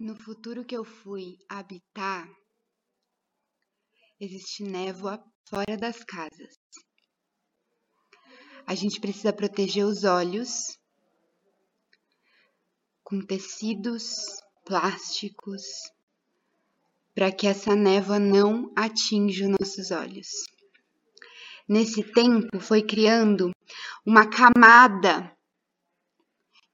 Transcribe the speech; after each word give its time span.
No 0.00 0.16
futuro 0.16 0.64
que 0.64 0.74
eu 0.74 0.82
fui 0.82 1.36
habitar, 1.46 2.26
existe 4.18 4.62
névoa 4.62 5.22
fora 5.44 5.76
das 5.76 6.02
casas. 6.02 6.58
A 8.66 8.74
gente 8.74 8.98
precisa 8.98 9.30
proteger 9.30 9.84
os 9.84 10.04
olhos 10.04 10.80
com 13.04 13.20
tecidos 13.20 14.24
plásticos 14.64 15.62
para 17.14 17.30
que 17.30 17.46
essa 17.46 17.76
névoa 17.76 18.18
não 18.18 18.72
atinja 18.74 19.44
os 19.44 19.50
nossos 19.60 19.90
olhos. 19.90 20.28
Nesse 21.68 22.02
tempo 22.02 22.58
foi 22.58 22.82
criando 22.82 23.50
uma 24.06 24.26
camada 24.26 25.36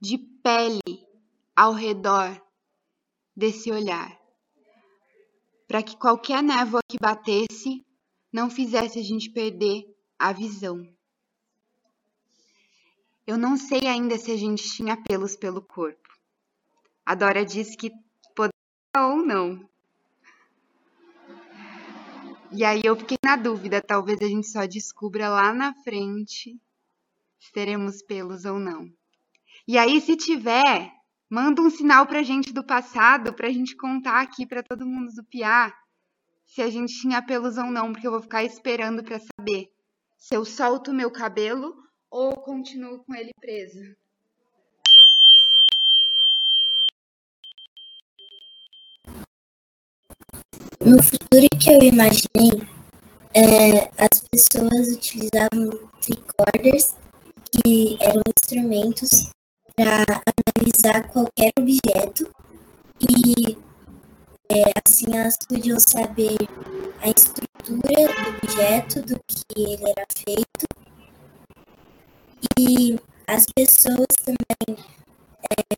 de 0.00 0.16
pele 0.16 1.04
ao 1.56 1.72
redor 1.72 2.45
desse 3.36 3.70
olhar, 3.70 4.18
para 5.68 5.82
que 5.82 5.96
qualquer 5.96 6.42
névoa 6.42 6.80
que 6.88 6.98
batesse 6.98 7.84
não 8.32 8.48
fizesse 8.48 8.98
a 8.98 9.02
gente 9.02 9.30
perder 9.30 9.84
a 10.18 10.32
visão. 10.32 10.88
Eu 13.26 13.36
não 13.36 13.56
sei 13.56 13.86
ainda 13.86 14.16
se 14.16 14.30
a 14.30 14.36
gente 14.36 14.70
tinha 14.70 14.96
pelos 14.96 15.36
pelo 15.36 15.60
corpo. 15.60 16.09
A 17.04 17.14
Dora 17.14 17.45
disse 17.45 17.76
que 17.76 17.90
poderia 18.34 18.54
ou 18.96 19.24
não. 19.24 19.68
E 22.52 22.64
aí 22.64 22.80
eu 22.84 22.96
fiquei 22.96 23.18
na 23.24 23.37
dúvida, 23.37 23.82
talvez 23.82 24.20
a 24.23 24.26
gente 24.26 24.46
só 24.46 24.64
descubra 24.64 25.28
lá 25.28 25.52
na 25.52 25.74
frente 25.74 26.59
se 27.38 27.52
teremos 27.52 28.02
pelos 28.02 28.45
ou 28.45 28.59
não. 28.59 28.90
E 29.68 29.76
aí, 29.76 30.00
se 30.00 30.16
tiver, 30.16 30.92
manda 31.30 31.60
um 31.60 31.70
sinal 31.70 32.06
pra 32.06 32.23
gente 32.23 32.52
do 32.52 32.64
passado, 32.64 33.32
pra 33.32 33.51
gente 33.51 33.76
contar 33.76 34.20
aqui 34.20 34.46
pra 34.46 34.62
todo 34.62 34.87
mundo 34.87 35.12
do 35.12 35.24
Piá 35.24 35.73
se 36.46 36.62
a 36.62 36.70
gente 36.70 37.01
tinha 37.01 37.20
pelos 37.20 37.59
ou 37.59 37.70
não, 37.70 37.92
porque 37.92 38.06
eu 38.06 38.12
vou 38.12 38.23
ficar 38.23 38.45
esperando 38.45 39.02
pra 39.02 39.18
saber 39.18 39.68
se 40.16 40.34
eu 40.34 40.45
solto 40.45 40.95
meu 40.95 41.10
cabelo 41.10 41.74
ou 42.10 42.34
continuo 42.36 43.04
com 43.04 43.14
ele 43.14 43.32
preso. 43.40 43.80
No 50.80 51.02
futuro 51.02 51.46
que 51.60 51.70
eu 51.70 51.82
imaginei, 51.82 52.68
é, 53.34 53.90
as 53.98 54.20
pessoas 54.30 54.96
utilizavam 54.96 55.70
tricorders, 56.01 56.95
que 57.51 57.98
eram 58.01 58.23
instrumentos 58.34 59.35
para 59.77 60.23
analisar 60.57 61.07
qualquer 61.09 61.52
objeto 61.59 62.30
e 62.99 63.57
é, 64.49 64.62
assim 64.87 65.15
elas 65.15 65.37
podiam 65.47 65.78
saber 65.78 66.38
a 67.03 67.09
estrutura 67.09 67.81
do 67.82 68.47
objeto, 68.47 69.03
do 69.03 69.21
que 69.27 69.43
ele 69.54 69.91
era 69.91 70.06
feito. 70.16 70.66
E 72.59 72.99
as 73.27 73.44
pessoas 73.54 74.06
também, 74.25 74.84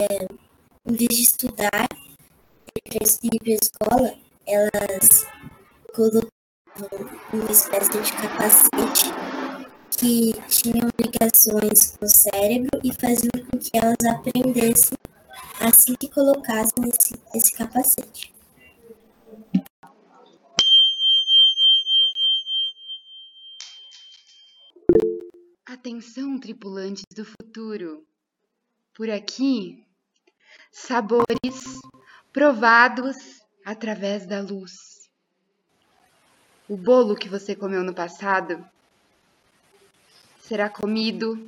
é, 0.01 0.27
em 0.87 0.93
vez 0.93 1.09
de 1.09 1.23
estudar 1.23 1.89
e 2.77 3.39
para 3.39 3.53
a 3.53 3.55
escola, 3.55 4.15
elas 4.47 5.27
colocavam 5.93 6.31
uma 7.33 7.51
espécie 7.51 7.91
de 7.91 8.13
capacete 8.13 9.28
que 9.99 10.33
tinham 10.49 10.89
ligações 10.97 11.97
com 11.97 12.05
o 12.05 12.09
cérebro 12.09 12.81
e 12.85 12.93
faziam 12.93 13.33
com 13.51 13.59
que 13.59 13.71
elas 13.75 13.97
aprendessem 14.09 14.97
assim 15.61 15.95
que 15.95 16.09
colocassem 16.09 16.85
esse, 16.89 17.15
esse 17.35 17.53
capacete. 17.57 18.33
Atenção, 25.67 26.39
tripulantes 26.39 27.05
do 27.15 27.25
futuro! 27.25 28.07
Por 28.95 29.11
aqui, 29.11 29.85
sabores 30.71 31.65
provados 32.33 33.17
através 33.65 34.27
da 34.27 34.41
luz. 34.41 34.73
O 36.69 36.77
bolo 36.77 37.17
que 37.17 37.29
você 37.29 37.57
comeu 37.57 37.83
no 37.83 37.95
passado 37.95 38.65
será 40.49 40.71
comido 40.71 41.39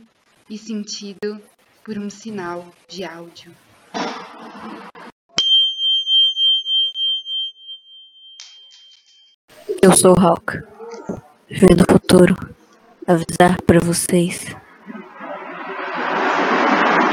e 0.50 0.58
sentido 0.58 1.40
por 1.82 1.96
um 1.96 2.10
sinal 2.10 2.66
de 2.86 3.02
áudio. 3.02 3.50
Eu 9.80 9.96
sou 9.96 10.14
o 10.14 10.20
Hawk. 10.20 10.62
Vim 11.48 11.74
do 11.74 11.90
futuro 11.90 12.36
avisar 13.06 13.62
para 13.62 13.80
vocês 13.80 14.54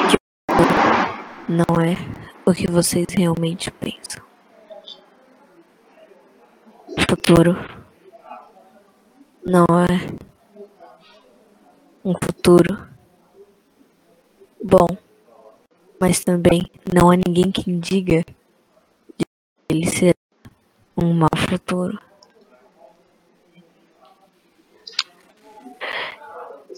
que 0.10 0.18
não 1.48 1.82
é 1.82 1.96
o 2.46 2.54
que 2.54 2.70
vocês 2.70 3.08
realmente 3.18 3.72
pensam. 3.72 4.22
O 6.90 7.02
futuro 7.10 7.56
não 9.46 9.66
é 9.90 10.27
um 12.08 12.14
futuro 12.14 12.88
bom, 14.64 14.88
mas 16.00 16.24
também 16.24 16.72
não 16.94 17.12
há 17.12 17.18
ninguém 17.18 17.52
que 17.52 17.70
diga 17.74 18.24
que 19.18 19.26
ele 19.68 19.86
será 19.86 20.16
um 20.96 21.12
mau 21.14 21.30
futuro. 21.50 22.00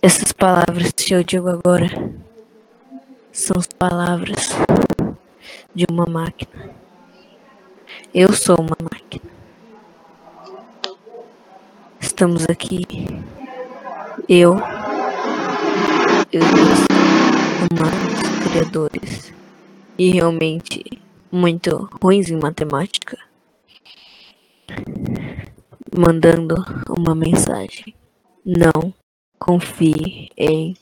Essas 0.01 0.31
palavras 0.31 0.91
que 0.93 1.13
eu 1.13 1.23
digo 1.23 1.47
agora 1.47 1.89
são 3.31 3.57
as 3.59 3.67
palavras 3.67 4.49
de 5.75 5.85
uma 5.91 6.07
máquina. 6.07 6.71
Eu 8.11 8.33
sou 8.33 8.59
uma 8.59 8.77
máquina. 8.81 9.29
Estamos 11.99 12.45
aqui. 12.49 12.83
Eu 14.27 14.78
eles 16.31 16.85
humanos 17.71 18.49
criadores. 18.51 19.33
E 19.97 20.11
realmente 20.11 20.83
muito 21.31 21.89
ruins 22.01 22.29
em 22.29 22.37
matemática, 22.37 23.17
mandando 25.95 26.55
uma 26.89 27.13
mensagem: 27.13 27.93
não 28.45 28.93
confie 29.37 30.29
em 30.37 30.75